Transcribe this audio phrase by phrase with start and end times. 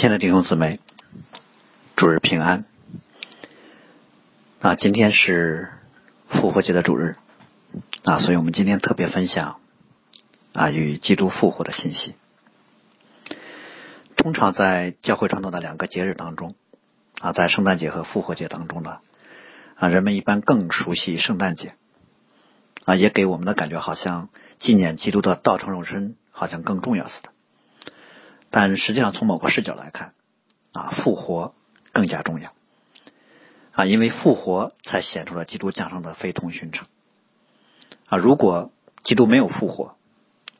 [0.00, 0.80] 亲爱的弟兄姊妹，
[1.94, 2.64] 主日平安。
[4.62, 5.68] 啊，今天是
[6.26, 7.16] 复活节的主日
[8.02, 9.60] 啊，所以我们今天特别分享
[10.54, 12.14] 啊与基督复活的信息。
[14.16, 16.54] 通常在教会传统的两个节日当中
[17.20, 19.00] 啊，在圣诞节和复活节当中呢
[19.74, 21.74] 啊，人们一般更熟悉圣诞节
[22.86, 24.30] 啊，也给我们的感觉好像
[24.60, 27.32] 纪念基督的道成肉身好像更重要似的。
[28.52, 30.12] 但实际上，从某个视角来看，
[30.72, 31.54] 啊，复活
[31.92, 32.52] 更加重要，
[33.70, 36.88] 啊，因为复活才显出了基督降生的非同寻常，
[38.08, 38.72] 啊，如果
[39.04, 39.94] 基督没有复活，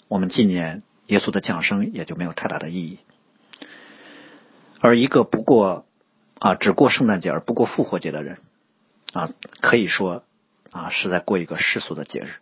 [0.07, 3.01] 我们纪念耶稣的降生也就没有太大的意义。
[4.79, 5.85] 而一个不过
[6.39, 8.39] 啊只过圣诞节而不过复活节的人，
[9.13, 9.31] 啊，
[9.61, 10.23] 可以说
[10.71, 12.35] 啊是在过一个世俗的节日，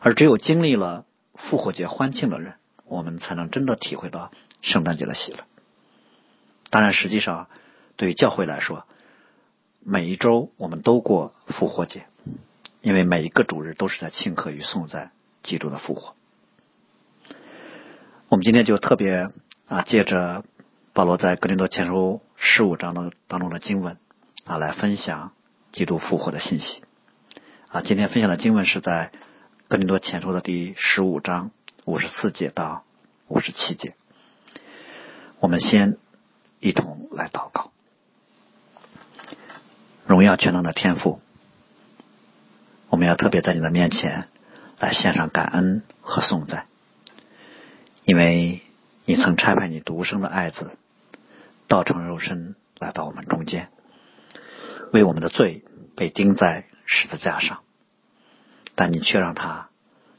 [0.00, 2.54] 而只有经历了复活节欢庆的人。
[2.86, 4.32] 我们才能真的体会到
[4.62, 5.38] 圣诞节的喜乐。
[6.70, 7.48] 当然，实际上
[7.96, 8.86] 对于教会来说，
[9.80, 12.06] 每一周我们都过复活节，
[12.80, 15.12] 因为每一个主日都是在庆贺与颂赞
[15.42, 16.14] 基督的复活。
[18.28, 19.30] 我们今天就特别
[19.66, 20.44] 啊，借着
[20.92, 23.96] 保罗在格林多前书十五章的当中的经文
[24.44, 25.32] 啊，来分享
[25.72, 26.82] 基督复活的信息。
[27.68, 29.12] 啊，今天分享的经文是在
[29.68, 31.50] 格林多前书的第十五章。
[31.86, 32.84] 五十四节到
[33.26, 33.96] 五十七节，
[35.40, 35.96] 我们先
[36.60, 37.72] 一同来祷告。
[40.06, 41.20] 荣耀全能的天赋，
[42.88, 44.28] 我们要特别在你的面前
[44.78, 46.66] 来献上感恩和颂赞，
[48.04, 48.62] 因为
[49.06, 50.76] 你曾差派你独生的爱子
[51.68, 53.70] 道成肉身来到我们中间，
[54.92, 55.64] 为我们的罪
[55.96, 57.60] 被钉在十字架上，
[58.74, 59.70] 但你却让他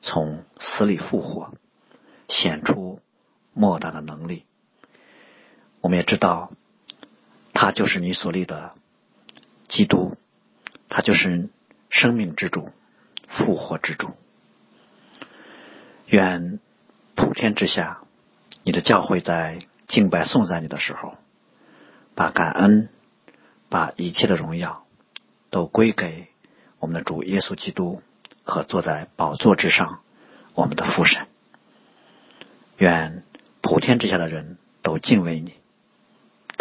[0.02, 1.53] 从死里复活。
[2.30, 3.02] 显出
[3.52, 4.45] 莫大的能力，
[5.81, 6.51] 我们也知道，
[7.53, 8.73] 他就是你所立的
[9.67, 10.15] 基督，
[10.89, 11.50] 他就是
[11.89, 12.69] 生命之主、
[13.28, 14.11] 复活之主。
[16.07, 16.59] 愿
[17.16, 18.01] 普天之下，
[18.63, 21.17] 你的教会在敬拜颂赞你的时候，
[22.16, 22.89] 把感恩、
[23.69, 24.85] 把一切的荣耀
[25.50, 26.27] 都归给
[26.79, 28.01] 我们的主耶稣基督
[28.44, 30.01] 和坐在宝座之上
[30.53, 31.27] 我们的父神。
[32.77, 33.23] 愿
[33.61, 35.53] 普天之下的人都敬畏你，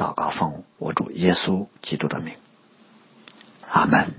[0.00, 2.32] 祷告奉我主耶稣基督的名，
[3.68, 4.14] 阿门。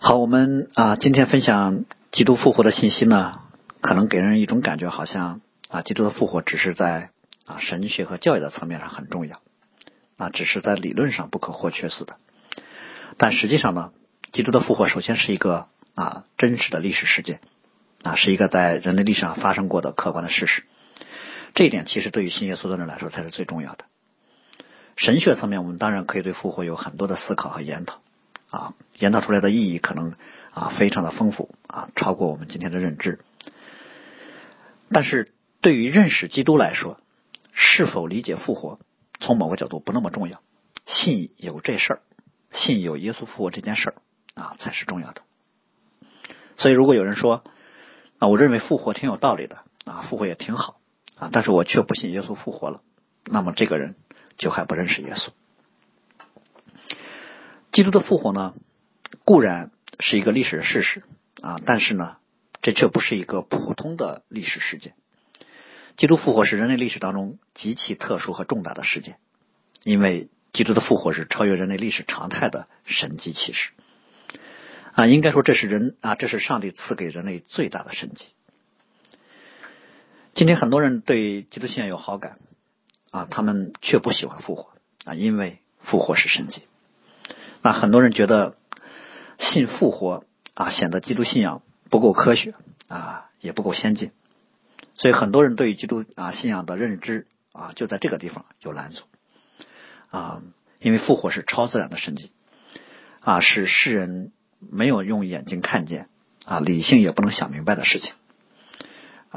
[0.00, 3.42] 好，我们啊，今天分享基督复活的信息呢，
[3.80, 7.10] 可能给人一种感觉，好像啊，基督的复活只是在
[7.44, 9.40] 啊神学和教育的层面上很重要，
[10.16, 12.16] 啊，只是在理论上不可或缺似的。
[13.18, 13.92] 但实际上呢，
[14.32, 17.38] 基督的复活首先是一个啊真实的历史事件。
[18.02, 20.64] 啊，是一个在人类历史上发生过的客观的事实。
[21.56, 23.86] 这一点其实对于信耶稣的人来说才是最重要的。
[24.96, 28.02] 神学层面，我们当然可以对复活有很多的思考和研讨，
[28.50, 30.14] 啊，研讨出来的意义可能
[30.52, 33.20] 啊非常的丰富啊，超过我们今天的认知。
[34.92, 37.00] 但是对于认识基督来说，
[37.54, 38.78] 是否理解复活，
[39.18, 40.42] 从某个角度不那么重要。
[40.84, 42.00] 信有这事儿，
[42.52, 43.94] 信有耶稣复活这件事儿
[44.34, 45.22] 啊，才是重要的。
[46.58, 47.42] 所以，如果有人说，
[48.18, 50.76] 啊，我认为复活挺有道理的啊，复活也挺好
[51.16, 52.82] 啊，但是我却不信耶稣复活了。
[53.24, 53.96] 那么这个人
[54.38, 55.30] 就还不认识耶稣。
[57.72, 58.54] 基督的复活呢，
[59.24, 61.02] 固然是一个历史事实
[61.42, 62.16] 啊，但是呢，
[62.62, 64.94] 这却不是一个普通的历史事件。
[65.96, 69.18] 基督复活是人类历史当中极其特殊和重大的事件，
[69.82, 73.72] 因为基督的复活是超越人类历史常态的神迹启示。
[74.92, 78.26] 啊，应该说这是人啊，这是上帝赐给人类最大的神迹。
[80.36, 82.38] 今天很多人对基督信仰有好感
[83.10, 84.68] 啊，他们却不喜欢复活
[85.06, 86.64] 啊，因为复活是神迹。
[87.62, 88.54] 那很多人觉得
[89.38, 92.54] 信复活啊，显得基督信仰不够科学
[92.86, 94.12] 啊，也不够先进。
[94.96, 99.04] 所以很多人对于基督啊信仰的认知啊，就在这个地方有拦阻
[100.10, 100.42] 啊，
[100.80, 102.30] 因为复活是超自然的神迹
[103.20, 104.32] 啊，是世人。
[104.58, 106.08] 没有用眼睛看见
[106.44, 108.12] 啊，理性也不能想明白的事情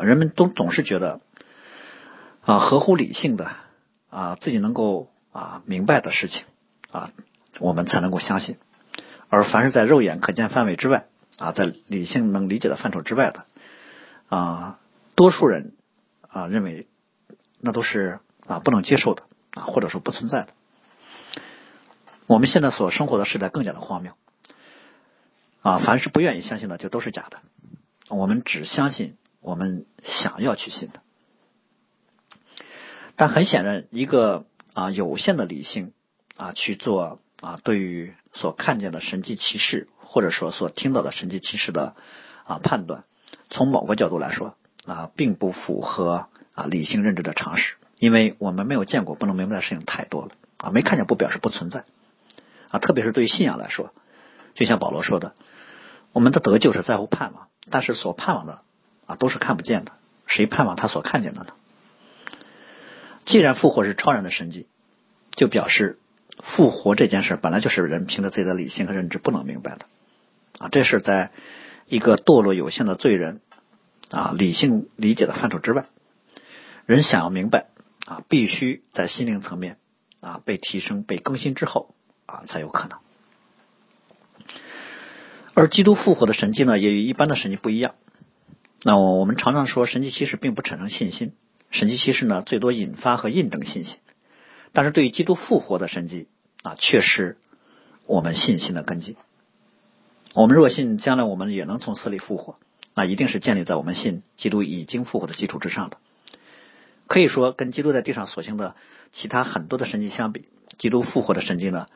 [0.04, 1.22] 人们都总是觉得
[2.44, 3.51] 啊，合乎理性的
[4.10, 6.46] 啊，自己能够啊明白的事情
[6.92, 7.12] 啊，
[7.60, 8.57] 我们才能够相信。
[9.30, 11.06] 而凡是在肉眼可见范围之外
[11.38, 13.46] 啊，在理性能理解的范畴之外的
[14.28, 14.80] 啊，
[15.16, 15.74] 多数人
[16.28, 16.88] 啊认为
[17.60, 19.24] 那都是啊不能接受的
[19.54, 20.50] 啊，或者说不存在的。
[22.25, 24.13] 我们现在所生活的时代更加的荒谬。
[25.62, 27.40] 啊，凡是不愿意相信的，就都是假的。
[28.07, 31.01] 我们只相信我们想要去信的。
[33.15, 35.94] 但很显然，一个啊有限的理性
[36.38, 41.95] 啊去做啊对于所看见的神迹奇事，或者说所听到的神迹奇事的
[42.45, 43.03] 啊判断，
[43.50, 44.56] 从某个角度来说
[44.86, 51.83] 啊，并不符合啊理性认知的常识，因为我们没有见过不能明白的事情太多了啊，没看见不表示不存在
[52.69, 53.94] 啊，特别是对于信仰来说，
[54.53, 55.36] 就像保罗说的，
[56.13, 58.62] 我们的得救是在乎盼望，但是所盼望的
[59.10, 59.94] 啊都是看不见的，
[60.28, 61.48] 谁盼望他所看见的呢？
[63.26, 64.68] 既然复活是超然的神迹，
[65.32, 65.98] 就表示
[66.44, 69.88] 复活这件事本来就是人凭着自己的理性和认知不能明白的
[70.60, 71.32] 啊，这是在
[71.88, 73.42] 一个堕落有限的罪人
[74.12, 75.86] 啊理性理解的范畴之外，
[76.86, 77.66] 人想要明白
[78.06, 79.78] 啊，必须在心灵层面
[80.22, 81.96] 啊被提升、被更新之后
[82.28, 83.00] 啊才有可能。
[85.56, 87.96] 而基督复活的神迹呢，也与一般的神迹不一样。
[88.84, 91.34] 那我们常常说，神迹其实并不产生信心。
[91.70, 93.98] 神迹其实呢，最多引发和印证信心，
[94.74, 96.28] 但是对于基督复活的神迹
[96.64, 97.38] 啊，却是
[98.06, 99.18] 我们信心的根基。
[100.34, 102.58] 我们若信将来我们也能从死里复活，
[102.96, 105.98] 那一定是建立在我们信基督已经复活的基础之上的。
[107.08, 108.75] 可以说，跟基督在地上所行的
[109.12, 110.48] 其他很多的神迹相比，
[110.78, 111.88] 基督复活的神迹呢，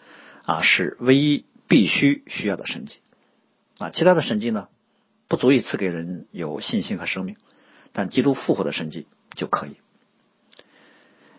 [0.43, 2.97] 啊，是唯一必须需要的神迹
[3.77, 4.67] 啊，其他的神迹呢，
[5.33, 7.37] 不足以赐给人有信心和生命，
[7.91, 9.07] 但基督复活的神迹。
[9.35, 9.77] 就可以，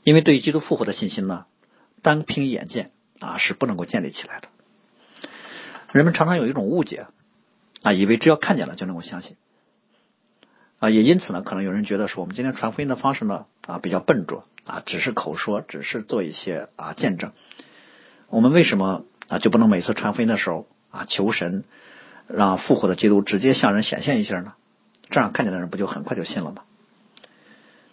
[0.02, 1.46] 因为对于基督复活的信心呢，
[2.02, 4.49] 单凭眼见啊是不能够建立起来的。
[5.93, 7.06] 人们常常有一种误解
[7.82, 9.37] 啊，以为只要看见了就能够相信
[10.81, 17.31] 啊，也因此呢，可能有人觉得说我们今天传福音的方式呢啊比较笨拙啊，只是口说，只是做一些啊见证。
[18.29, 21.62] 我们为什么啊就不能每次传福音的时候啊求神
[22.29, 24.55] 让复活的基督直接向人显现一下呢？
[25.11, 26.62] 这样看见的人不就很快就信了吗？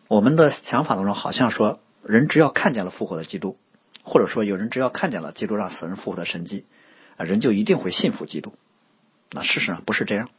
[0.07, 3.57] 我们的想法当中好像说，人只要看见了复活的基督，
[4.03, 6.65] 或者说有人只要看见了基督让死人复活的神迹，
[7.17, 8.53] 啊，人就一定会信服基督。
[9.31, 10.29] 那事实上不是这样，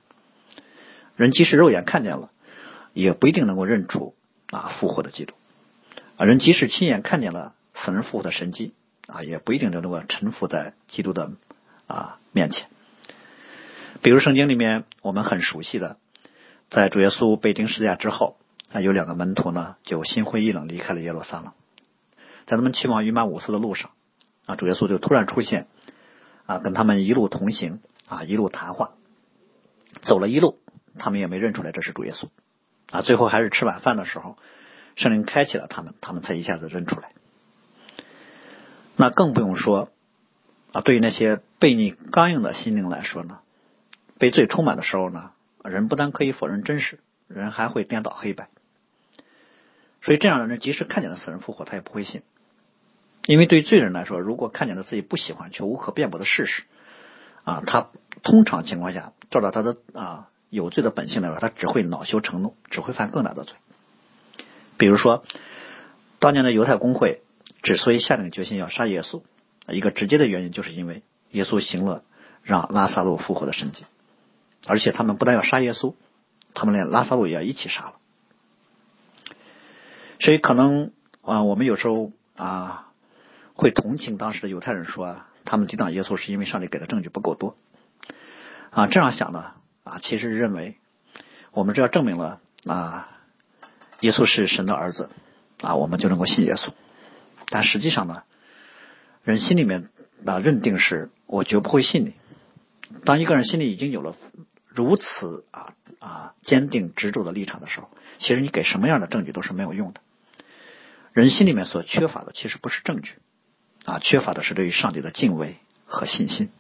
[1.17, 2.31] 人即使肉眼看见了，
[2.93, 4.15] 也不一定能够认出
[4.51, 5.35] 啊复活的基督。
[6.17, 8.75] 啊，人即使亲眼看见了死人复活的神迹，
[9.07, 11.31] 啊，也不一定就能够臣服在基督的
[11.87, 12.69] 啊面前。
[14.03, 15.97] 比如圣经里面我们很熟悉的，
[16.69, 18.37] 在主耶稣被钉十字架之后。
[18.73, 21.53] 啊有两个门徒呢，就心灰意冷离开了耶路撒冷。
[22.47, 23.91] 在他们去往鱼马五斯的路上，
[24.47, 25.67] 啊，主耶稣就突然出现，
[26.47, 28.93] 啊，跟他们一路同行，啊，一路谈话，
[30.01, 30.59] 走了一路，
[30.99, 32.29] 他们也没认出来这是主耶稣，
[32.91, 34.39] 啊，最后还是吃晚饭的时候，
[34.97, 37.11] 圣灵开启了他们，他们才一下子认出来。
[38.97, 39.91] 那更不用说，
[40.73, 43.41] 啊，对于那些悖逆刚硬的心灵来说呢，
[44.23, 45.33] 被罪充满的时候呢，
[45.65, 48.51] 人不但可以否认真实，人还会颠倒黑白。
[50.01, 52.23] 所以，这样的人即使看见了死人复活，他也不会信，
[53.27, 56.63] 因为对于罪人来说，如果看见了自己不喜欢却无可辩驳的事实，
[57.43, 57.89] 啊，他
[58.23, 63.57] 通常情况下，照着他的啊有罪的本性来说，他只会恼羞成怒，只会犯更大的罪。
[64.79, 65.25] 比如说，
[66.21, 67.23] 当年的犹太公会
[67.65, 69.23] 之所以下定决心要杀耶稣，
[69.67, 71.03] 一个直接的原因就是因为
[71.33, 72.05] 耶稣行了
[72.45, 73.85] 让拉萨路复活的神迹，
[74.67, 75.95] 而且他们不但要杀耶稣，
[76.55, 77.95] 他们连拉萨路也要一起杀了。
[80.21, 82.93] 所以可能啊，我们有时候啊
[83.55, 87.57] 会同情当时的犹太人，说他们抵挡耶稣是因为上帝给的证据不够多
[88.71, 88.87] 啊。
[88.87, 90.77] 这样想呢啊，其实认为
[91.51, 93.09] 我们只要证明了啊
[94.01, 95.11] 耶稣是神的儿子
[95.61, 96.71] 啊，我们就能够信耶稣。
[97.49, 98.23] 但实际上呢，
[99.25, 99.91] 人心里面
[100.25, 102.15] 啊认定是我绝不会信你。
[103.05, 104.15] 当一个人心里已经有了
[104.75, 110.01] 如此啊啊坚定执着的立场的时候，其实你给什么样的证据都是没有用的。
[111.13, 113.17] 人心里面所缺乏的其实不是证据，
[113.85, 116.51] 啊，缺乏的是对于上帝的敬畏和信心。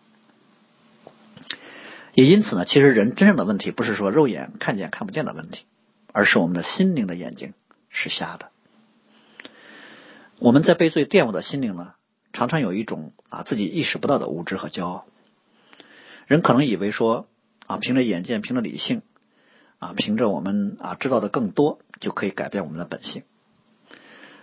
[2.12, 5.64] 也因此呢，其实人真正的问题不是说肉眼看见看不见的问题，
[6.12, 7.54] 而是我们的心灵的眼睛
[7.88, 8.50] 是瞎的。
[10.38, 11.94] 我们在被罪玷污的心灵呢，
[12.34, 15.06] 常常有一种啊自己意识不到的无知和骄傲。
[16.26, 17.26] 人可能以为说
[17.72, 19.00] 啊，凭着眼见，凭着理性，
[19.78, 23.22] 啊，凭着我们啊知道的更多，就可以改变我们的本性。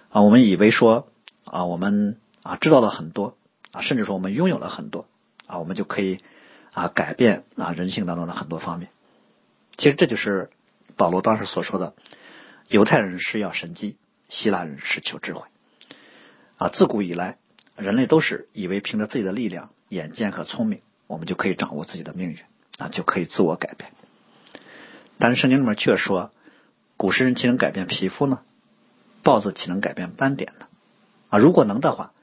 [0.09, 1.11] 啊，我们以为说
[1.43, 3.37] 啊，我们啊知道了很多
[3.71, 5.05] 啊，甚至说我们拥有了很多
[5.45, 6.21] 啊，我们就可以
[6.73, 8.89] 啊改变啊人性当中的很多方面。
[9.77, 10.49] 其实这就是
[10.97, 11.93] 保罗当时所说的：
[12.67, 15.43] 犹太人是要神机，希腊人是求智慧。
[16.57, 17.37] 啊，自古以来，
[17.75, 22.39] 人类都是以为凭着自己的力量、眼见和聪明，我们就可以掌握自己的命运
[22.79, 23.91] 啊，就可以自我改变。
[25.19, 26.31] 但是圣经里面却说，
[26.97, 28.39] 古时人岂能改变皮肤呢？
[29.21, 30.65] 豹子岂能改变斑点呢？
[31.29, 32.13] 啊，如果能的话，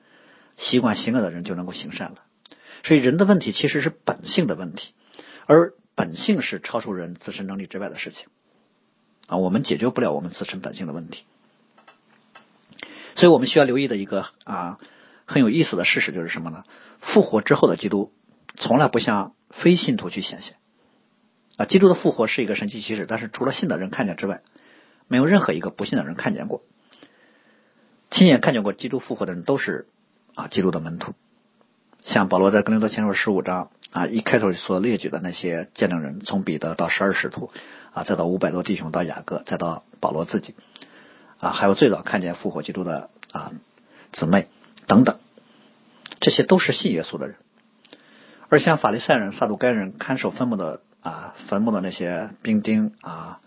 [0.57, 2.23] 习惯行恶的人就能够行善了。
[2.83, 4.95] 所以人的问题其实是本性的问题，
[5.45, 8.27] 而本性是超出人自身能力之外的事情
[9.27, 11.25] 啊，我们解决不了我们自身本性的问题。
[13.15, 14.79] 所以我们需要留意的一个啊
[15.27, 16.65] 很有意思的事实就是什么呢？
[17.01, 18.13] 复活之后的基督
[18.57, 20.57] 从来不向非信徒去显现
[21.57, 24.43] 啊，基督的复活是一个神奇奇事，但是除了信的人看见之外，
[25.09, 26.63] 没有任何一个不信的人看见过。
[28.11, 29.87] 亲眼看见过基督复活的人都是
[30.35, 31.15] 啊基督的门徒，
[32.05, 37.51] 像保罗在格林多前书十五章啊一开头所列举的那些见证人，从彼得到十二使徒
[37.93, 40.55] 啊，再到五百多弟兄到雅各，再到保罗自己。
[41.39, 43.53] 啊，还有最早看见复活基督的啊
[44.13, 44.49] 姊妹
[44.87, 45.19] 等等，
[46.21, 47.37] 这些都是信耶稣的人。
[48.49, 53.41] 而像法利赛人、撒鲁该人看守坟墓的啊坟墓的那些兵丁啊，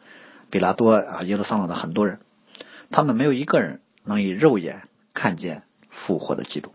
[0.50, 2.20] 比拉多啊耶路撒冷的很多人，
[2.92, 6.74] 他们没有一个人能以肉眼看见复活的基督，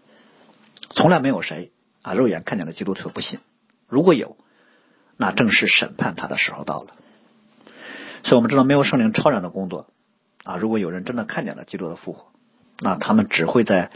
[0.90, 1.71] 从来没有谁
[2.02, 3.40] 啊肉眼看见了基督就不信。
[3.88, 4.37] 如果有，
[5.16, 6.88] 那正是审判他的时候到了。
[8.25, 9.87] 所以我们知道，没有圣灵超然的工作。
[10.45, 12.33] 啊，如果有人真的看见了基督的复活，
[12.81, 13.90] 那他们只会在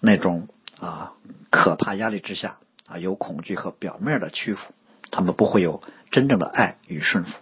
[0.00, 0.48] 那种
[0.78, 1.12] 啊
[1.50, 2.58] 可怕压力之下
[2.92, 4.72] 啊有恐惧和表面的屈服，
[5.10, 7.32] 他们不会有真正的爱与顺服。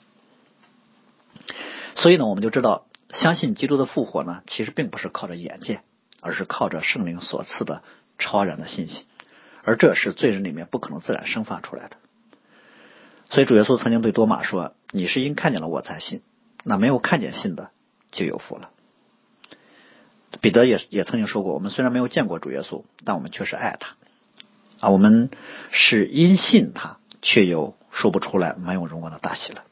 [1.94, 5.82] 所以呢，我们就知道，相信基督的复活呢，其实并不是靠着眼见，
[6.20, 7.82] 而是靠着圣灵所赐的
[8.18, 9.04] 超然的信心，
[9.62, 11.96] 而这是罪人里面不可能自然生发出来的。
[13.28, 16.22] 所以主耶稣曾经对多马说：“你是因看见了我才信，
[16.64, 17.70] 那没有看见信的。”
[18.10, 18.70] 就有福了。
[20.40, 23.94] 彼得也也曾经说过：“我们虽然没有见过主耶稣，但我们确实爱他
[24.80, 24.90] 啊。
[24.90, 25.30] 我们
[25.70, 29.64] 是因信他，却又说不出来没有荣光的大喜了。”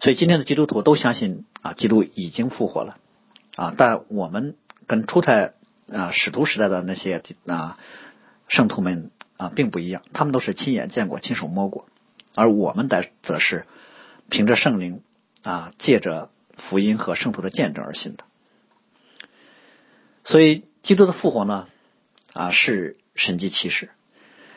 [0.00, 2.98] 所以今天的基督徒都相信啊，基督已经复活了
[3.56, 3.74] 啊。
[3.76, 4.56] 但我们
[4.86, 5.54] 跟初代
[5.92, 7.78] 啊使徒时代的那些啊
[8.48, 11.86] 圣徒们啊并不一样，他们都是亲眼见过、亲手摸过，
[12.34, 13.66] 而我们的则是
[14.28, 15.02] 凭着圣灵
[15.42, 16.30] 啊，借着。
[16.58, 18.24] 福音和圣徒的见证而信的，
[20.24, 21.68] 所以基督的复活呢，
[22.32, 23.90] 啊是神迹奇事。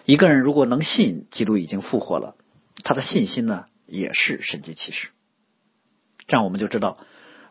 [0.06, 2.38] 一个人如果能信基督已经复活了，
[2.84, 5.10] 他的信心呢也是神迹奇事。
[6.28, 6.98] 这样我们就知道，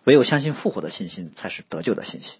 [0.05, 2.39] 唯有相信复活的信心才是得救的信心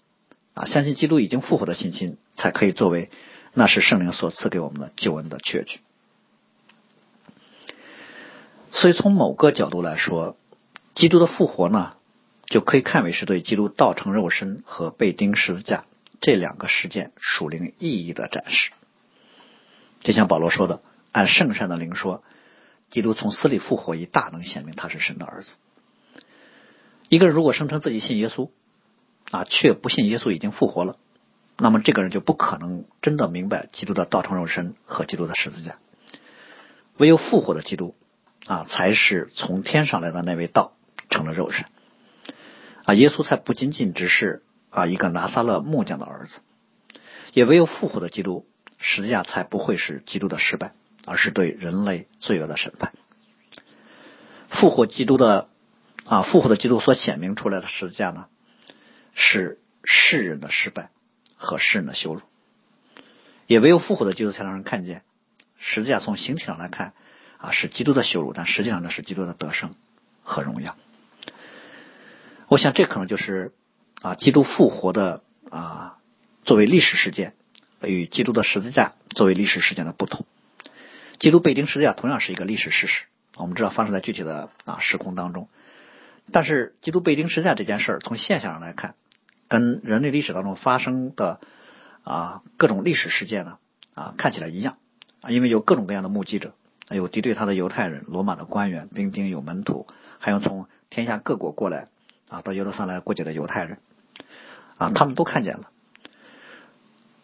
[0.55, 0.65] 啊！
[0.65, 3.11] 相信基督已经复活的信心，才可以作为
[3.53, 5.81] 那是圣灵所赐给我们的救恩的确据。
[8.71, 10.37] 所以从某个角度来说，
[10.95, 11.93] 基督的复活呢？
[12.47, 15.85] 就可以看为是对基督道成肉身和被钉十字架
[16.21, 18.71] 这两个事件属灵意义的展示。
[20.01, 22.23] 就像保罗说的：“按圣善的灵说，
[22.89, 25.55] 基督从死里复活，以大能显明他是神的儿子。”
[27.09, 28.49] 一个人如果声称自己信耶稣
[29.31, 30.97] 啊，却不信耶稣已经复活了，
[31.57, 35.77] 那么这个人就不可能真的明白基督的道成肉身和基督的十字架。
[36.97, 37.95] 唯有复活的基督
[38.45, 40.73] 啊，才是从天上来的那位道
[41.09, 41.65] 成了肉身。
[42.85, 46.39] 啊，耶稣才不仅仅只是啊一个拿撒勒木匠的儿子，
[47.33, 48.47] 也唯有复活的基督，
[48.79, 50.73] 十字架才不会是基督的失败，
[51.05, 52.93] 而是对人类罪恶的审判。
[54.49, 55.49] 复活基督的
[56.05, 58.27] 啊，复活的基督所显明出来的十字架呢，
[59.13, 60.89] 是世人的失败
[61.35, 62.21] 和世人的羞辱，
[63.47, 65.03] 也唯有复活的基督才让人看见
[65.57, 66.93] 十字架从形体上来看
[67.37, 69.75] 啊是基督的羞辱，但实际上呢是基督的得胜
[70.23, 70.75] 和荣耀。
[72.47, 73.53] 我想，这可能就是
[74.01, 75.97] 啊，基督复活的啊，
[76.43, 77.35] 作为历史事件
[77.81, 80.25] 与基督的十字架作为历史事件的不同。
[81.19, 83.05] 基督被钉十字架同样是一个历史事实，
[83.37, 85.49] 我们知道发生在具体的啊时空当中。
[86.31, 88.95] 但是，基督被钉十字架这件事儿，从现象上来看，
[89.47, 91.39] 跟人类历史当中发生的
[92.03, 93.59] 啊各种历史事件呢
[93.93, 94.77] 啊看起来一样
[95.21, 96.55] 啊，因为有各种各样的目击者，
[96.89, 99.85] 有敌对他的犹太人、罗马的官员、兵丁、有门徒，
[100.17, 101.89] 还有从天下各国过来。
[102.29, 103.79] 啊，到耶路撒冷过节的犹太人，
[104.81, 105.69] 啊，他们都看见了。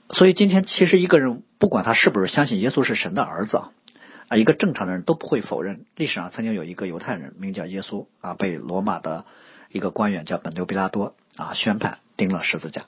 [0.10, 3.72] 所以今天其实一个人不管他是不是相信耶稣是神的儿子啊，
[4.28, 9.26] 啊一个正常的人都不会否认历史上曾经有一个犹太人名叫耶稣啊，被罗马的
[9.72, 12.86] 一个官员叫本丢比拉多啊宣判钉了十字架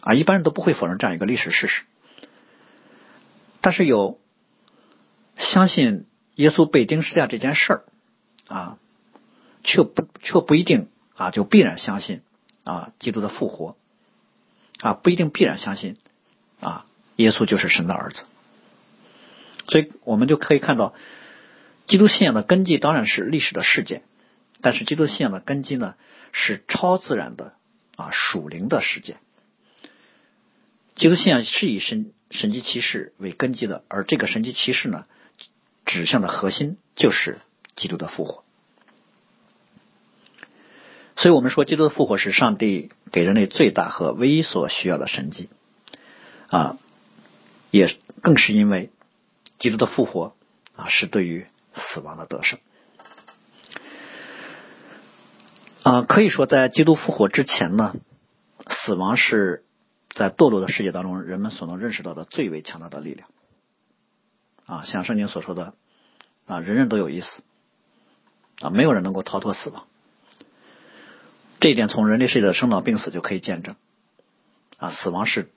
[0.00, 1.82] 啊，一般人都不会否认这样一个历史事实。
[3.60, 4.18] 但是有
[5.36, 7.84] 相信耶稣被钉十字架这件事儿
[8.48, 8.78] 啊，
[9.62, 10.88] 却不却不一定。
[11.20, 12.22] 啊，就必然相信
[12.64, 13.76] 啊，基督的复活
[14.80, 15.96] 啊，不一定必然相信
[16.60, 18.24] 啊，耶稣就是神的儿子。
[19.68, 20.94] 所以我们就可以看到，
[21.86, 24.02] 基督信仰的根基当然是历史的事件，
[24.60, 25.94] 但是基督信仰的根基呢，
[26.32, 27.54] 是超自然的
[27.96, 29.18] 啊属灵的事件。
[30.96, 35.06] 基督信仰是以神神迹奇事为根基的，而这个神迹奇事呢，
[35.84, 37.38] 指向的核心就是
[37.76, 38.44] 基督的复活。
[41.20, 45.50] 所以我们说，基督的复活是上帝给人类最大和唯一所需要的神迹
[46.48, 46.78] 啊，
[47.70, 48.90] 也更是因为
[49.58, 50.34] 基督的复活
[50.76, 52.58] 啊，是对于死亡的得胜
[55.82, 56.02] 啊。
[56.02, 57.94] 可以说，在基督复活之前呢，
[58.66, 59.62] 死亡是。
[60.12, 63.28] 在堕落的世界当中，人们所能认识到的最为强大的力量，
[64.66, 65.72] 啊，像圣经所说的，
[66.46, 67.44] 啊，人人都有一死，
[68.60, 69.86] 啊，没有人能够逃脱死亡。
[71.60, 73.76] 这一点从人类世界的生老病死就可以见证，
[74.78, 75.50] 啊，死亡是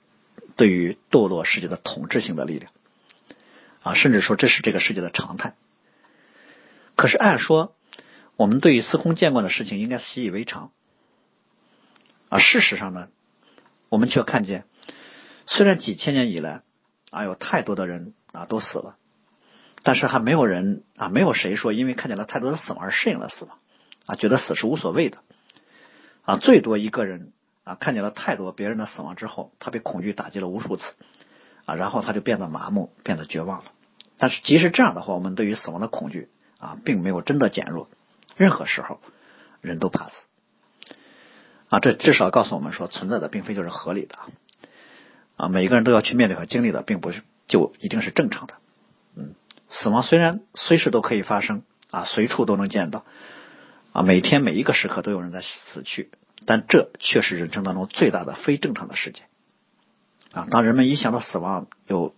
[0.56, 2.70] 对于堕落世界的统治性的力量，
[3.82, 5.54] 啊，甚至说这是这个世界的常态。
[6.94, 7.74] 可是按说，
[8.36, 10.72] 我们对于司空见惯的事情应该习以为常，
[12.28, 13.08] 啊，事实上呢？
[13.88, 14.64] 我们却看见，
[15.46, 16.62] 虽然几千年以来
[17.10, 18.96] 啊有太多的人啊都死了，
[19.82, 23.58] 但是还没有人啊没有谁说因为看见了太多的死亡而适应了死亡
[24.04, 25.18] 啊觉得死是无所谓的
[26.24, 27.32] 啊最多一个人
[27.64, 30.94] 啊看见了太多别人的死亡之后，他被恐惧打击了无数次
[31.64, 33.72] 啊然后他就变得麻木变得绝望了。
[34.16, 36.28] 但是即使这样的话，我们对于死亡的恐惧
[36.58, 37.88] 啊并没有真的减弱。
[38.36, 39.00] 任何时候
[39.60, 40.14] 人都怕死。
[41.68, 44.28] 啊，这至少告诉我们说，存在的并非就是合理的啊！
[45.36, 48.54] 啊每一个人都要去面对和经历的，并不是就一定是正常的。
[49.16, 49.34] 嗯，
[49.68, 53.04] 死亡虽然随时都可以发生啊，随处都能见到
[53.94, 56.10] 啊，每天每一个时刻都有人在死去，
[56.46, 59.26] 但这却是人生当中最大的非正常的事件
[60.32, 60.48] 啊！
[60.50, 62.12] 当人们一想到死亡有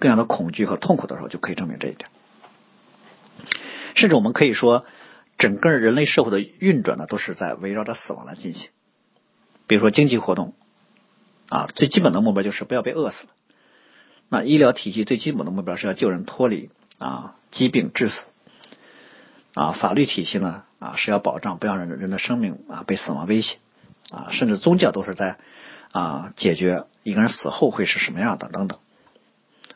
[0.00, 2.10] 更样的恐惧和痛苦的时候，就可以证明这一点。
[3.94, 4.84] 甚至我们可以说，
[5.38, 8.70] 整个人类社会的运转呢，都是在围绕着死亡来进行。
[9.68, 10.54] 比如说经济活动
[11.48, 13.26] 啊，最基本的目标就是不要被饿死。
[14.28, 18.24] 那医疗体系最基本的目标是要救人脱离啊疾病致死。
[19.54, 23.58] 啊，法律体系呢啊是要保障不要让人的生命啊被死亡威胁。
[24.10, 25.38] 啊，甚至宗教都是在
[25.90, 28.78] 啊解决一个人死后会是什么样的等等。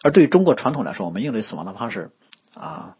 [0.02, 2.10] 而对于中国传统来说，我们应对死亡的方式
[2.52, 2.96] 啊，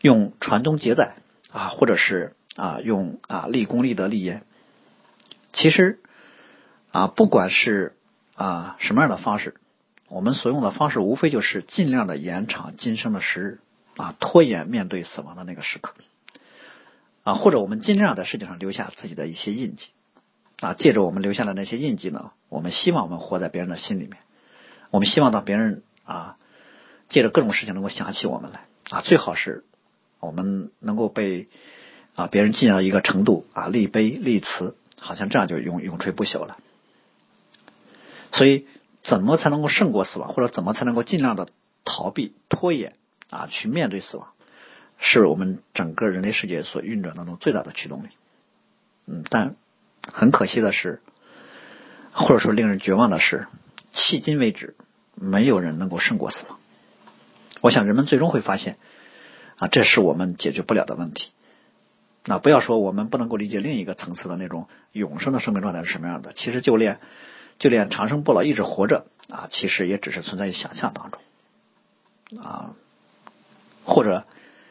[0.00, 1.16] 用传宗接代
[1.52, 4.42] 啊，或者是啊用啊立功立德立言。
[5.52, 5.98] 其实
[6.92, 7.94] 啊，不管是
[8.36, 9.56] 啊什么样的方式，
[10.08, 13.60] 我们所用的方式无非就是尽量的延长今生的时日
[13.98, 15.92] 啊，拖延面对死亡的那个时刻
[17.22, 19.88] 啊，或者我们尽量在世界上留下自己的一些印记
[20.60, 24.16] 啊，借着我们留下的那些印记呢，我们希望我们活在别人的心里面，
[24.90, 26.36] 我们希望到别人啊，
[27.08, 29.64] 借着各种事情能够想起我们来啊，最好是
[30.20, 31.48] 我们能够被
[32.14, 34.76] 啊别人敬到一个程度啊，立碑立祠。
[35.02, 36.58] 好像这样就永永垂不朽了。
[38.32, 38.66] 所以，
[39.00, 41.48] 怎么才能够胜过死亡，或者怎么才能够尽量的
[41.86, 42.92] 逃避、拖延
[43.30, 44.34] 啊，去面对死亡，
[45.00, 48.08] 是我们整个人类世界所运转当中最大的驱动力。
[49.06, 49.56] 嗯，但
[50.06, 51.00] 很可惜的是，
[52.12, 53.48] 或者说令人绝望的是，
[53.92, 54.76] 迄今为止，
[55.14, 56.58] 没有人能够胜过死亡。
[57.62, 58.76] 我想，人们最终会发现，
[59.56, 61.30] 啊，这是我们解决不了的问题。
[62.24, 67.00] 那不要说我们不能够理解另一个层次的那种永生的生命状态是什么样的，其实就连
[67.58, 71.20] 就连长生不老一直活着啊，其实也只是存在于想象当中
[72.42, 72.76] 啊，
[73.84, 74.24] 或者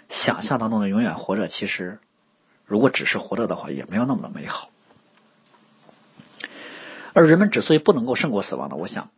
[0.09, 1.99] 想象当中的永远活着，其实
[2.65, 4.69] 如果只是活着的话，也没有那么的美好。
[7.13, 9.09] 而人们之所以不能够胜过死亡呢，我想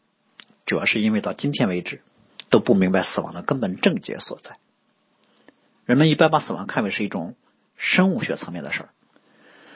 [0.65, 2.01] 主要是因为到今天为止
[2.49, 4.57] 都不明白死亡的根本症结所在。
[5.85, 7.35] 人们一般把死亡看为是一种。
[7.83, 8.89] 生物学层面的事儿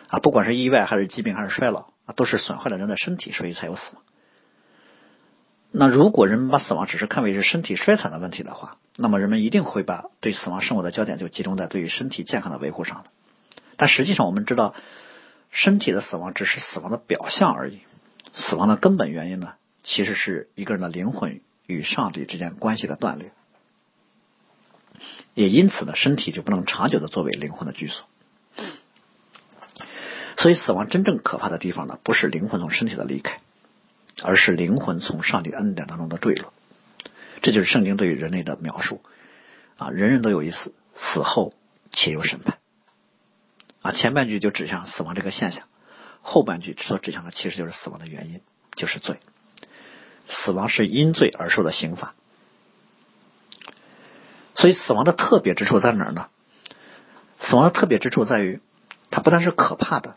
[0.10, 4.04] 啊，不管是意外还是疾病还是衰老啊，都是损坏了人的身体，所以才有死亡。
[5.78, 13.04] 那如果人们把死亡只是看为是身体衰残的问题的话，那么人们一定会把对死亡生活的焦点就集中在对于身体健康的维护上。
[13.76, 14.74] 但实际上，我们知道，
[15.52, 17.82] 身体的死亡只是死亡的表象而已，
[18.32, 23.34] 死亡的根本原因呢，其实是一个人的灵魂与上帝之间关系的断裂。
[25.34, 28.06] 也因此呢，身体就不能长久的作为灵魂的居所。
[30.38, 33.42] 所以，死亡真正可怕的地方呢，不是灵魂从身体的离开，
[34.26, 36.52] 而是灵魂从上帝恩典当中的坠落。
[37.42, 39.02] 这就是圣经对于人类的描述
[39.78, 41.54] 啊，人人都有一死，死后
[41.92, 42.58] 且有审判。
[43.82, 45.68] 啊，前半句就指向死亡这个现象，
[46.22, 48.42] 后半句所指向的其实就是死亡的原因，
[48.76, 49.20] 就是罪。
[50.28, 52.16] 死亡是因罪而受的刑罚。
[54.56, 56.30] 所以，死亡的特别之处在哪儿呢？
[57.38, 58.62] 死亡的特别之处在于，
[59.12, 60.16] 它不但是可怕的，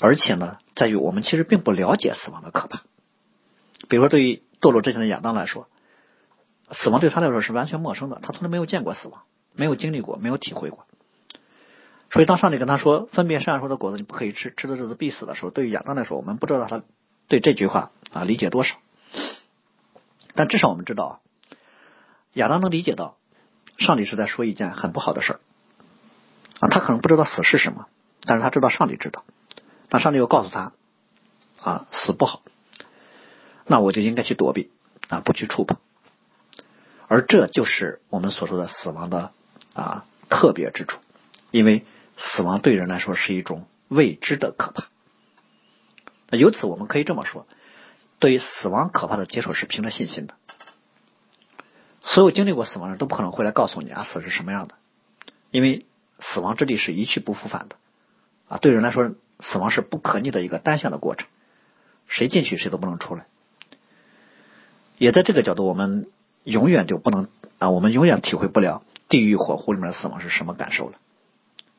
[0.00, 2.82] 而且呢，在于我们其实并不了解死亡的可怕。
[3.88, 5.68] 比如说，对于堕落之前的亚当来说，
[6.70, 9.22] 死亡对他来说是完全陌生的，他从来没有见过死亡，
[9.54, 10.86] 没有经历过，没有体会过。
[12.10, 16.82] 所以，当上帝跟他说“分别善恶树的果子你不可以吃，吃的日子必死”的时候，对于亚当来说，我们不知道他
[17.26, 18.76] 对这句话啊理解多少。
[20.34, 21.20] 但至少我们知道，
[22.34, 23.16] 亚当能理解到，
[23.78, 25.40] 上帝是在说一件很不好的事儿
[26.60, 26.68] 啊。
[26.68, 27.86] 他可能不知道死是什么，
[28.24, 29.24] 但是他知道上帝知道。
[29.92, 30.72] 那上帝又告诉他
[31.60, 32.42] 啊，死不好，
[33.66, 34.72] 那我就应该去躲避
[35.08, 35.78] 啊，不去触碰。
[37.06, 39.30] 而这就是我们所说的死亡的
[39.74, 40.98] 啊特别之处，
[41.52, 41.84] 因为。
[42.18, 44.84] 死亡对人来说是一种未知的可怕。
[46.28, 47.46] 那由此我们可以这么说：，
[48.18, 50.34] 对于死亡可怕的接受是凭着信心的。
[52.02, 54.74] 所有经历过死亡的人都不可能会来告诉你啊，死是什么样的，
[55.50, 55.86] 因为
[56.20, 57.76] 死亡之地是一去不复返的。
[58.46, 61.28] 啊，对人来说，死亡是不可逆的一个单向的过程，
[62.08, 63.26] 谁进去谁都不能出来。
[64.96, 66.08] 也在这个角度，我们
[66.44, 67.28] 永远就不能
[67.58, 70.94] 啊，我们永远体会不了地狱火湖里面的死亡是什么感受了。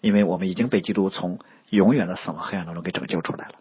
[0.01, 3.55] 因为我们已经被基督从永远的死亡黑暗当中给拯救出来了，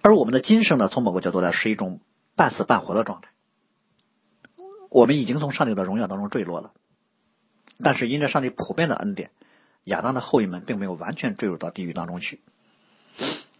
[0.00, 2.00] 而我们的今生呢，从某个角度来是一种
[2.34, 3.28] 半死半活的状态。
[4.90, 6.72] 我们已经从上帝的荣耀当中坠落了，
[7.82, 9.30] 但是因着上帝普遍的恩典，
[9.84, 12.40] 亚当的后裔们并没有完全坠入到地狱当中去。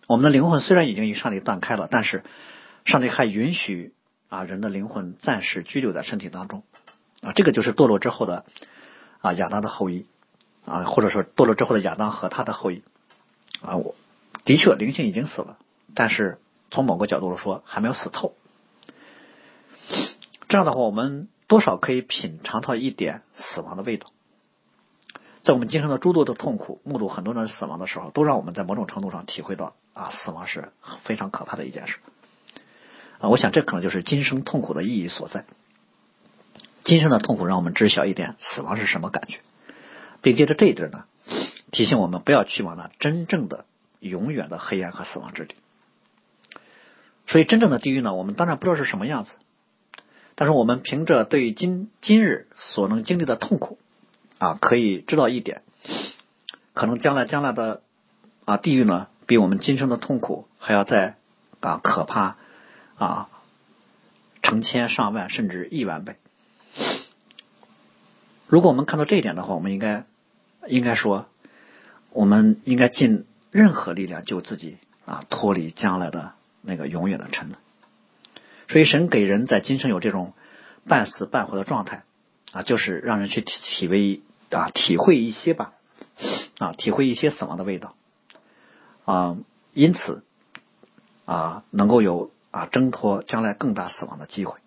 [0.09, 2.25] 我们的灵魂虽然已经与上帝断开了，但是
[2.85, 3.95] 上帝还允许
[4.29, 6.63] 啊人的灵魂暂时居留在身体当中
[7.21, 8.45] 啊，这个就是堕落之后的
[9.21, 10.07] 啊亚当的后裔。
[10.65, 12.85] 啊，或者说堕落之后的亚当和他的后裔
[13.63, 13.97] 啊，我
[14.45, 15.59] 的确灵性已经死了，
[15.97, 16.39] 但是
[16.71, 18.37] 从某个角度来说还没有死透。
[20.49, 24.12] 这样的话，我们多少可以品尝到一点死亡的味道。
[25.45, 30.73] 在我们今生的诸多的痛苦，目睹很多人死亡的时候，都让我们在某种程度上体会到啊，死亡是
[31.05, 31.97] 非常可怕的一件事。
[33.19, 35.45] 啊，我想这可能就是今生痛苦的意义所在。
[36.85, 39.39] 今生的痛苦让我们知晓一点死亡是什么感觉。
[40.21, 41.05] 并借着这一点呢，
[41.73, 43.65] 提醒我们不要去往那真正的、
[43.99, 45.57] 永远的黑暗和死亡之地。
[47.27, 49.33] 所以，真正的地狱呢，我们当然不知道是什么样子，
[50.37, 53.79] 但是我们凭着对今今日所能经历的痛苦
[54.43, 55.63] 啊，可以知道一点，
[56.75, 57.83] 可能将来将来的
[58.45, 61.17] 啊地狱呢，比我们今生的痛苦还要再
[61.61, 62.37] 啊可怕
[62.97, 63.29] 啊
[64.43, 66.17] 成千上万甚至亿万倍。
[68.49, 70.07] 如果我们看到这一点的话，我们应该。
[70.69, 71.27] 应该说，
[72.11, 77.59] 我们应该尽任何力量救自己啊，脱离将来的那个永远的沉沦。
[78.69, 80.35] 所以，神给人在今生有这种
[80.87, 82.05] 半死半活的状态
[82.53, 84.23] 啊，就是让人去体味
[84.53, 85.73] 啊，体会一些吧
[86.59, 87.95] 啊，体会一些死亡的味道
[89.05, 89.37] 啊，
[89.73, 90.23] 因此
[91.25, 94.59] 啊，能够有啊挣脱将来更大死亡的机会。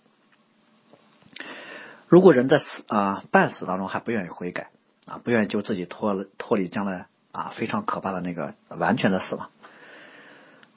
[2.08, 4.69] 如果人在死啊半死当中还不愿意悔改。
[5.08, 9.52] 啊，不愿意就自己脱脱离将来啊非常可怕的那个完全的死亡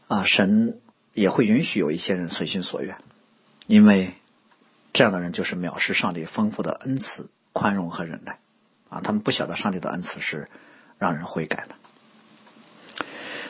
[0.07, 0.83] 啊，神
[1.15, 2.99] 也会允许有一些人随心所愿，
[3.67, 4.13] 因为
[4.93, 8.39] 这样的人就是藐视上帝丰富的恩赐、宽容和忍耐
[8.89, 10.49] 啊，他们不晓得上帝的恩赐是
[10.99, 11.75] 让人悔改的。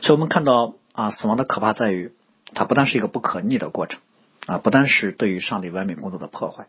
[0.00, 2.12] 所以，我们看到啊，死亡的可怕在于，
[2.54, 4.00] 它不但是一个不可逆的过程
[4.46, 6.66] 啊，不单是对于上帝完美工作的破坏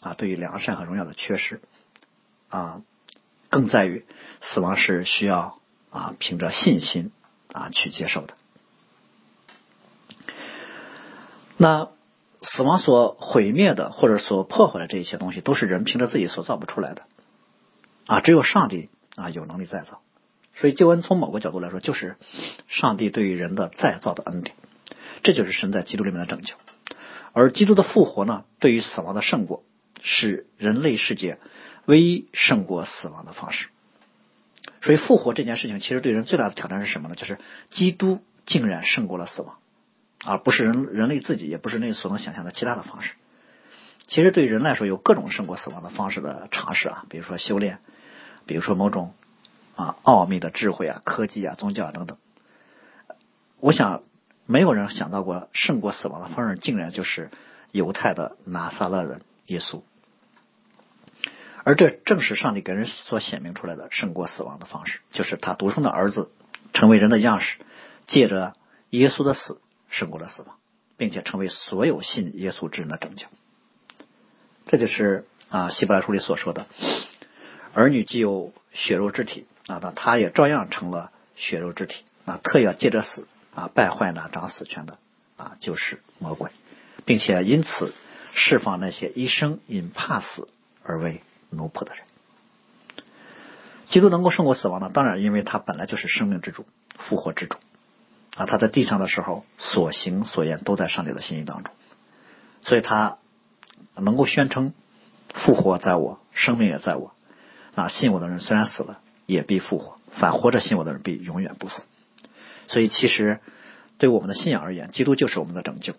[0.00, 1.60] 啊，对于良善和荣耀的缺失
[2.48, 2.82] 啊。
[3.50, 4.04] 更在于，
[4.42, 5.58] 死亡是需要
[5.90, 7.12] 啊凭着信心
[7.52, 8.34] 啊去接受的。
[11.56, 11.88] 那
[12.42, 17.04] 死亡所毁灭的或者所破坏的这一些东西，都是人凭着自己所造不出来的
[18.08, 20.00] 啊，只有上帝啊有能力再造。
[20.56, 22.16] 所以救恩从某个角度来说，就是
[22.66, 24.56] 上帝对于人的再造的恩典，
[25.22, 26.54] 这就是神在基督里面的拯救。
[27.32, 29.62] 而基督的复活呢，对于死亡的胜过，
[30.02, 31.38] 是人类世界。
[31.86, 33.68] 唯一胜过死亡的方式，
[34.82, 37.14] 所以复活这件事情其实对人最大的挑战是什么呢？
[37.14, 37.38] 就是
[37.70, 39.56] 基督竟然胜过了死亡，
[40.22, 43.14] 而不是人人类自己，也不是人类所能想象的其他的方式。
[44.06, 47.78] 其实对人来说，有各种胜过死亡的方式的尝试啊，比如说修炼，
[48.48, 49.14] 比如说某种
[49.76, 52.16] 啊奥秘的智慧啊、科技啊、宗教啊等等。
[53.60, 54.02] 我想
[54.46, 57.30] 没有人想到过胜过死亡的方式，竟然就是
[57.70, 59.82] 犹太的拿撒勒人耶稣。
[61.64, 66.30] 而这正是上帝给人所显明出来的胜过死亡的方式，就是他独生的儿子
[66.72, 67.58] 成为人的样式，
[68.06, 68.54] 借着
[68.88, 70.56] 耶稣的死胜过了死亡，
[70.96, 73.26] 并且成为所有信耶稣之人的拯救。
[74.64, 76.66] 这就是啊希伯来书里所说的
[77.78, 84.98] 儿女既有血肉之体啊，那他也照样成了血肉之体啊，特要借着死啊败坏那掌死权的
[85.36, 86.50] 啊，就是魔鬼，
[87.04, 87.94] 并且因此
[88.32, 90.48] 释放那些一生因怕死
[90.82, 92.02] 而为奴仆的人。
[93.88, 94.90] 基督能够胜过死亡呢？
[94.92, 96.66] 当然，因为他本来就是生命之主、
[96.98, 97.56] 复活之主
[98.36, 98.44] 啊。
[98.44, 101.72] 他在地上的时候所行所言都在上帝的心意当中，
[102.62, 103.18] 所以他
[103.94, 104.74] 能够宣称
[105.32, 107.14] 复活在我，生命也在我
[107.74, 107.88] 啊。
[107.88, 111.82] 信我的人虽然死了，也必复活；反活着信我的人必永远不死。
[112.68, 113.40] 所以，其实
[113.98, 115.94] 对我们的信仰而言，基督就是我们的拯救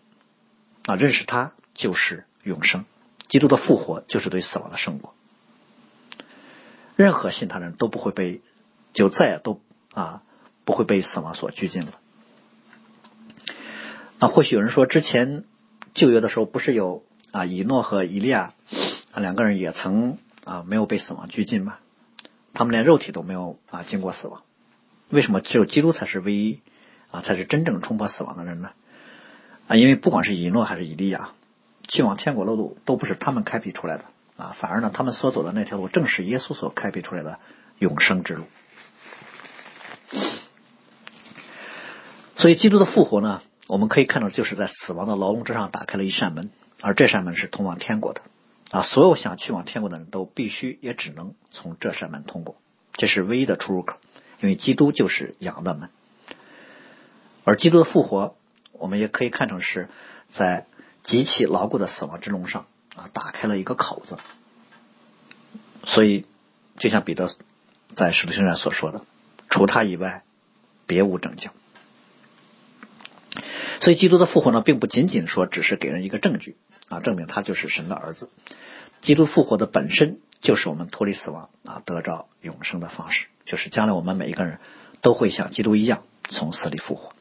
[0.86, 0.95] 啊。
[0.95, 2.86] 认识他就是永生，
[3.27, 5.13] 基督的复活就是对死亡的胜过。
[6.95, 8.41] 任何信他人都不会被，
[8.93, 9.62] 就再也都
[9.93, 10.21] 啊
[10.65, 11.93] 不会被死亡所拘禁了。
[14.19, 15.45] 那或许有人说，之前
[15.93, 18.53] 旧约的时候不是有啊以诺和以利亚
[19.12, 20.17] 啊两个人也曾
[20.49, 21.77] 啊没有被死亡拘禁吗？
[22.53, 24.41] 他们连肉体都没有啊经过死亡，
[25.09, 26.62] 为什么只有基督才是唯一
[27.12, 28.71] 啊才是真正冲破死亡的人呢？
[29.67, 31.29] 啊，因为不管是以诺还是以利亚，
[31.88, 34.05] 去往天国的路都不是他们开辟出来的。
[34.38, 37.39] 啊，反而呢，他们所走的那条路正是耶稣所开辟出来的
[37.77, 38.45] 永生之路。
[42.38, 46.49] 所以，基督的复活呢，我们可以看到，就是在死亡的牢笼之上打开了一扇门，
[46.81, 48.21] 而这扇门是通往天国的。
[48.71, 52.58] 啊，所有想去往天国的人都必须也只能从这扇门通过，
[52.93, 53.97] 这是唯一的出入口，
[54.41, 55.89] 因为基督就是羊的门。
[57.43, 58.36] 而基督的复活，
[58.73, 59.89] 我们也可以看成是
[60.27, 60.67] 在
[61.03, 62.67] 极其牢固的死亡之笼上。
[62.95, 64.17] 啊，打开了一个口子，
[65.86, 66.25] 所以
[66.79, 67.34] 就像彼得
[67.95, 69.05] 在使徒行传所说的，
[69.49, 70.23] 除他以外，
[70.86, 71.49] 别无拯救。
[73.79, 76.58] 所以基督的复活呢，并不仅仅说只是给人一个证据
[76.89, 78.30] 啊，证明他就是神的儿子。
[79.02, 84.60] 基督复活的本身就是我们脱离死亡啊，得着永生的方式，就是将来我们每一个人
[85.02, 87.13] 都会像基督一样从死里复活。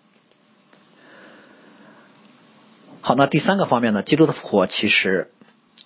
[3.00, 5.30] 好，那第三个方面呢，基督的复活其实。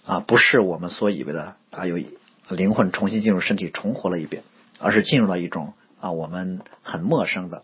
[0.05, 1.97] 啊，不是我们所以为的啊，有
[2.49, 4.42] 灵魂重新进入身体重活了一遍，
[4.81, 7.62] 而是进入了一种啊我们很陌生的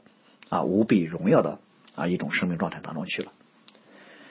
[0.49, 1.59] 啊无比荣耀的
[1.97, 3.33] 啊一种生命状态当中去了。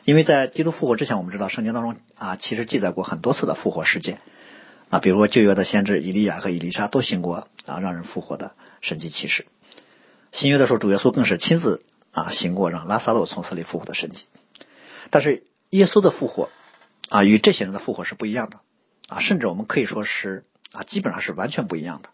[0.07, 4.21] 因为在基督复活之前，我们知道圣经当中啊其实记载过很多次的复活事件
[4.89, 9.45] 啊，比如说旧约的先知以利亚和以利沙都行过啊让人复活的神迹奇事，
[10.31, 14.27] 新约的时候主耶稣更是亲自啊行过让拉萨路从死里复活的神迹，
[15.09, 16.49] 但是耶稣的复活。
[17.09, 18.59] 啊，与这些人的复活是不一样的
[19.07, 20.43] 啊，甚至我们可以说是
[20.73, 22.09] 啊，基本上是完全不一样的。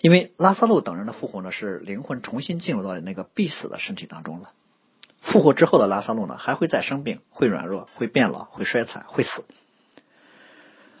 [0.00, 4.50] 因为拉萨路等人的复活呢，是灵魂重新进入到那个必死的身体当中了。
[5.20, 9.44] 复活之后的拉萨路呢，还会再生病，会软弱，会变老，会衰残，会死。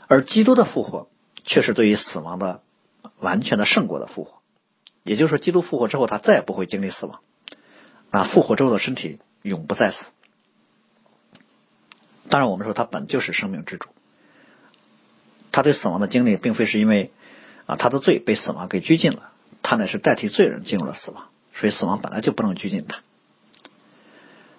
[0.06, 1.08] 而基督的复活
[1.44, 2.62] 却是对于死亡的
[3.20, 4.40] 完全的胜过的复活，
[5.02, 7.20] 也就是说，基督复活之后，他再也不会经历死亡
[8.10, 10.06] 啊，复活之后的身体永不再死。
[12.28, 13.88] 当然，我们说他本就是生命之主，
[15.52, 17.12] 他对死亡的经历，并非是因为
[17.66, 23.00] 啊他的罪被死亡给拘禁了，他乃是代替罪人进入了死亡，所以死亡本来就不能拘禁他。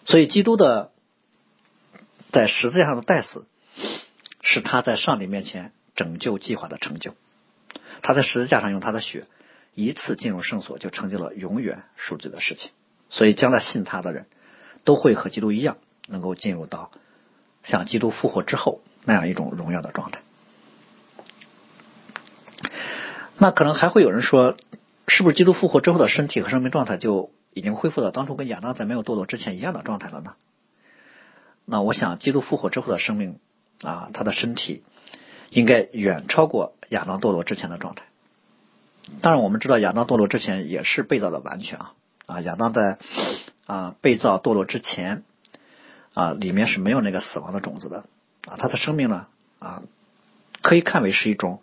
[0.05, 0.91] 所以，基督的
[2.31, 3.45] 在十字架上的代死，
[4.41, 7.15] 是他在上帝面前拯救计划的成就。
[8.01, 9.27] 他在十字架上用他的血
[9.75, 12.71] 一次进入圣所，就成就了永远赎罪的事情。
[13.09, 14.27] 所以，将来信他的人
[14.83, 16.91] 都会和基督一样，能够进入到。
[17.61, 20.21] 像基督复活之后那样一种荣耀的状态，
[23.37, 24.55] 那可能还会有人说，
[25.09, 30.33] 是不是基督复活之后的身体和生命状态就已经恢复到当初跟亚当在没有堕落之前一样的状态了呢？
[31.65, 33.39] 那我想，基督复活之后的生命
[33.81, 34.83] 啊，他的身体
[35.49, 38.03] 应该远超过亚当堕落之前的状态。
[39.21, 41.93] 当然，我们知道亚当堕落之前也是被造的完全啊
[42.25, 42.97] 啊，亚当在
[43.65, 45.23] 啊被造堕落之前。
[46.15, 48.03] 啊，里面是没有那个死亡的种子的
[48.45, 49.27] 啊，他的生命呢
[49.59, 49.83] 啊，
[50.61, 51.61] 可以看为是一种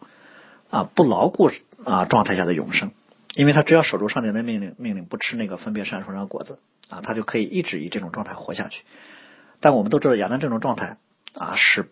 [0.70, 1.50] 啊不牢固
[1.84, 2.92] 啊状态下的永生，
[3.36, 8.82] 因为他只要守住上帝的命令，命令不吃那个分别善树上的果子啊，他就可以一直以这种状态活下去。
[9.60, 10.96] 但我们都知道亚当这种状态
[11.34, 11.90] 啊是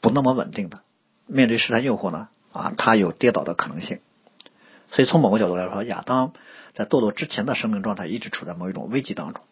[0.00, 0.80] 不那么稳定的，
[1.26, 4.00] 面对试探诱惑呢啊，他有跌倒的可能性。
[4.90, 6.32] 所以从某个角度来说，亚当
[6.72, 9.42] 在堕落之前的生命状态一直处在某一种危机当中。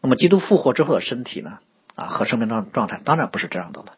[0.00, 1.58] 那么，基督复活之后的身体呢？
[1.96, 3.96] 啊，和生命状状态当然不是这样的了，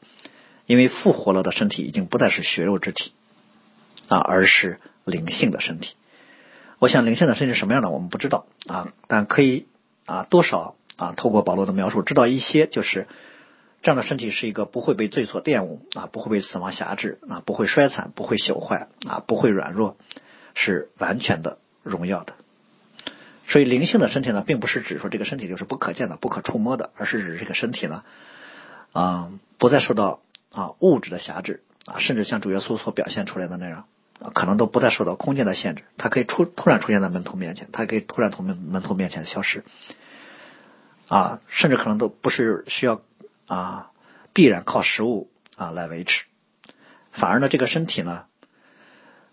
[0.65, 3.13] 因为复活了的身体已经不再是血肉之体
[4.09, 5.95] 啊，而是灵性的身体。
[6.85, 9.67] 我想，灵性的身体什么样的我们不知道啊，但可以
[10.05, 13.09] 啊，多少啊，透过保罗的描述知道一些，就是
[13.81, 19.97] 这样的身体是一个不会被罪所玷污啊，不会被死亡辖制啊，不会衰残，不会朽坏啊，不会软弱，
[20.53, 22.35] 是完全的荣耀的。
[23.47, 28.05] 所以灵性的身体呢，并不是指说这个身体就是不可见的、不可触摸的，而是指这个身体呢，
[28.93, 30.21] 啊，不再受到
[30.53, 33.87] 啊物质的辖制啊，甚至像主耶稣所表现出来的那样，
[34.33, 39.65] 可能都不再受到空间的限制，它可以出突然出现在门徒面前，它可以突然从门门徒面前消失，
[41.09, 43.03] 啊，甚至可能都不是需要
[43.47, 43.91] 啊
[44.33, 46.25] 必然靠食物啊来维持，
[47.13, 48.25] 反而呢，这个身体呢，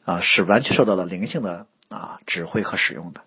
[0.03, 3.21] 啊，是完全受到了灵性的啊指挥和使用的。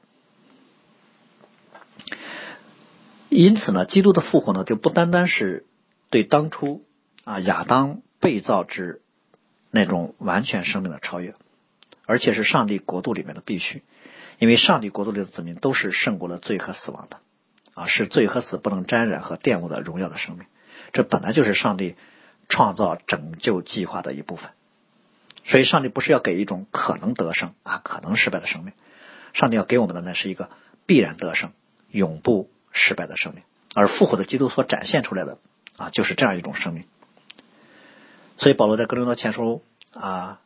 [3.31, 5.67] 因此呢，基督的复活呢，就不单单是
[6.11, 6.85] 对当初
[7.25, 9.03] 啊亚当被造之
[9.73, 11.35] 那种完全生命的超越，
[12.07, 13.83] 而且是上帝国度里面的必须。
[14.39, 17.19] 因为上帝国度里的子民都是胜过了罪和死亡的
[17.75, 20.47] 啊，是罪和死不能沾染和玷污的荣耀的生命。
[20.93, 21.97] 这本来就是上帝
[22.49, 24.51] 创造拯救计划的一部分。
[25.45, 28.73] 所以，上帝不是要给一种可能得胜啊、可能失败的生命，
[29.33, 30.51] 上帝要给我们的呢是一个
[30.87, 31.53] 必然得胜、
[31.91, 32.51] 永不。
[32.77, 33.45] 失败的生命，
[33.77, 35.39] 而复活的基督所展现出来的
[35.77, 36.87] 啊，就是这样一种生命。
[38.37, 39.63] 所以保罗在哥林多前书
[39.93, 40.41] 啊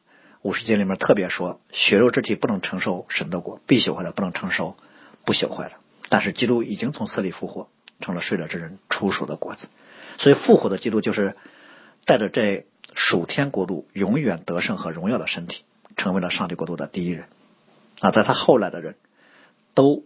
[0.49, 4.79] 五十节里面特别说，血肉之体不能承受神的国，必朽坏的不能承受
[5.27, 5.73] 不朽坏的。
[6.09, 7.69] 但是基督已经从死里复活，
[8.01, 9.69] 成了睡了之人出熟的果子。
[10.17, 11.37] 所以复活的基督就是
[12.07, 15.65] 带着这属天国度永远得胜和荣耀的身体，
[15.99, 17.27] 成为了上帝国度的第一人
[18.01, 18.11] 啊。
[18.11, 18.97] 在他后来的人
[19.75, 20.03] 都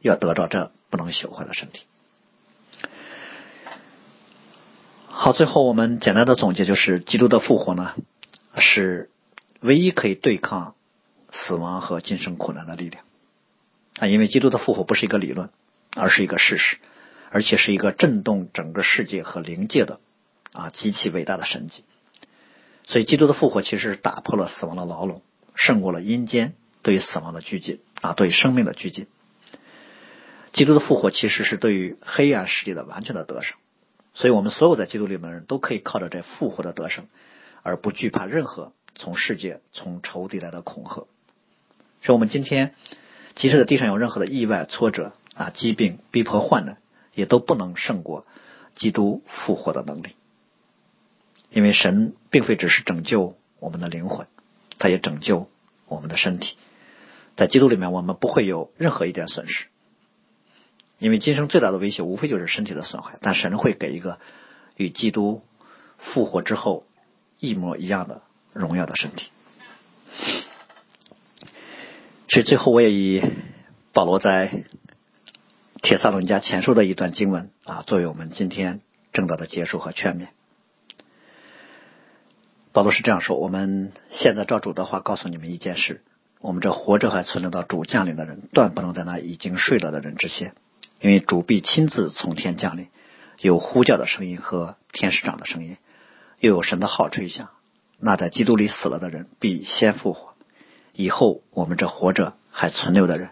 [0.00, 0.72] 要得到这。
[0.90, 1.82] 不能朽坏的身体。
[5.06, 7.92] 好，最后我们简单的总结就是，基督的复活呢，
[8.56, 9.10] 是
[9.60, 10.74] 唯一可以对抗
[11.30, 13.04] 死亡和今生苦难的力量
[13.98, 14.06] 啊！
[14.06, 15.50] 因为基督的复活不是一个理论，
[15.94, 16.78] 而是一个事实，
[17.30, 20.00] 而且是一个震动整个世界和灵界的
[20.52, 21.84] 啊极其伟大的神迹。
[22.84, 25.22] 所以，基督的复活其实是打破了死亡的牢笼，
[25.54, 29.08] 胜过了阴间对于死亡的拘禁啊，对于生命的拘禁。
[30.52, 33.58] 基督的复活其实是对于黑暗世界的完全的得胜，
[34.14, 37.06] 所以我们所有在基督里面的人都可以靠着这复活的得胜，
[37.62, 41.06] 而不惧怕任何从世界、从仇敌来的恐吓。
[42.02, 42.74] 所以，我们今天
[43.34, 46.76] 即使在地上有任何的意外、挫折啊、疾病、逼迫、患难，
[47.14, 48.26] 也都不能胜过
[48.74, 50.16] 基督复活的能力。
[51.50, 54.26] 因为神并非只是拯救我们的灵魂，
[54.78, 55.48] 他也拯救
[55.86, 56.56] 我们的身体。
[57.36, 59.68] 在基督里面，我们不会有任何一点损失。
[60.98, 64.18] 因为今生最大的威胁无非就是身体的损害，但神会给一个
[64.76, 65.42] 与基督
[65.98, 66.84] 复活之后
[67.38, 68.22] 一模一样的
[68.58, 69.28] 荣耀的身体。
[72.28, 73.22] 所以最后我也以
[73.92, 74.64] 保罗在
[75.82, 78.80] 铁萨罗尼迦前书的一段经文啊，作为我们今天
[79.12, 80.28] 正道的结束和劝勉。
[82.72, 86.02] 保罗是这样说：“我们现在照主的话告诉你们一件事，
[86.40, 90.54] 我们这活着还存留到主降临的人，断不能在那已经睡了的人之先。”
[91.00, 92.88] 因为主必亲自从天降临，
[93.38, 95.76] 有呼叫的声音和天使长的声音，
[96.40, 97.50] 又有神的号吹响。
[98.00, 100.34] 那在基督里死了的人必先复活，
[100.92, 103.30] 以后我们这活着还存留的人，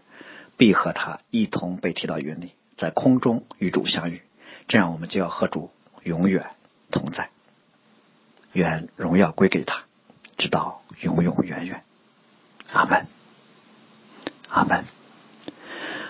[0.57, 4.23] 必和他一同被提到云里，在空中与主相遇。
[4.69, 5.71] 这样，我们就要和主
[6.03, 6.51] 永远
[6.91, 7.31] 同在。
[8.53, 9.85] 愿荣耀归给他，
[10.37, 11.83] 直到永永远远。
[12.73, 13.07] 阿门。
[14.49, 14.85] 阿门。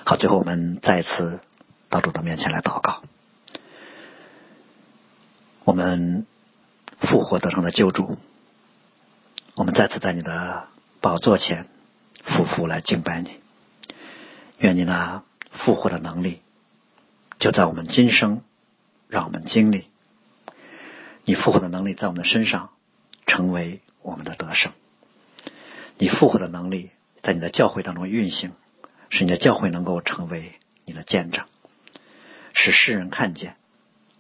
[0.05, 1.41] 好，最后我们再次
[1.91, 3.03] 到主的面前来祷告。
[5.65, 6.25] 我们
[7.01, 8.17] 复活得胜的救主，
[9.57, 10.69] 我们再次在你的
[11.01, 11.67] 宝座前
[12.27, 13.41] 匍匐来敬拜你。
[14.59, 16.43] 愿你那复活的能力
[17.39, 18.43] 就在我们今生，
[19.09, 19.89] 让我们经历
[21.25, 22.69] 你复活的能力在我们的身上
[23.27, 24.73] 成为我们的得胜。
[25.97, 26.91] 你复活的能力
[27.23, 28.53] 在你的教会当中运行。
[29.09, 31.47] 使你的教会能够成为你的见证，
[32.55, 33.57] 使世人看见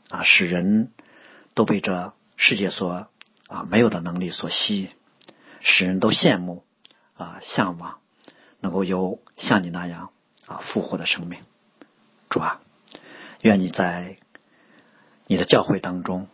[0.09, 0.92] 啊，使人
[1.55, 3.09] 都被这世界所
[3.49, 4.91] 啊没有的能力所吸引，
[5.68, 6.64] 使人都羡慕
[7.16, 7.98] 啊向往，
[8.60, 10.10] 能够有像你那样
[10.46, 11.40] 啊复活的生命。
[12.30, 12.60] 主啊，
[13.40, 14.16] 愿你在
[15.26, 16.28] 你的教会当中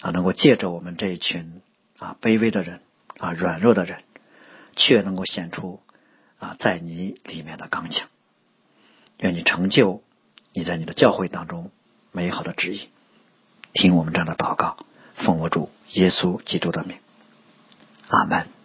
[0.00, 1.60] 啊，能够借着我们这一群
[1.98, 2.80] 啊卑微的人
[3.18, 4.02] 啊软弱的人，
[4.74, 5.82] 却能够显出。
[6.38, 8.08] 啊，在你里面的刚强，
[9.18, 10.04] 愿你成就
[10.52, 11.72] 你在你的教会当中
[12.12, 12.88] 美好的旨意。
[13.74, 14.76] 听我们这样的祷告，
[15.16, 16.96] 奉我主耶稣基督的名，
[18.08, 18.57] 阿门。